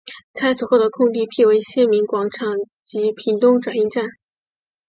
[0.33, 4.07] 拆除后的空地辟为县民广场及屏东转运站。